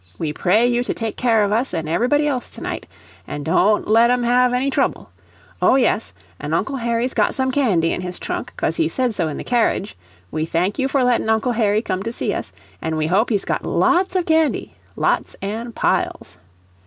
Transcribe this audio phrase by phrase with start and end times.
[0.17, 2.87] We pray you to take care of us an' everybody else to night,
[3.27, 5.11] an' don't let 'em have any trouble.
[5.61, 9.27] Oh, yes, an' Uncle Harry's got some candy in his trunk, cos he said so
[9.27, 9.95] in the carriage,
[10.31, 12.51] we thank you for lettin' Uncle Harry come to see us,
[12.81, 16.39] an' we hope he's got LOTS of candy lots an' piles.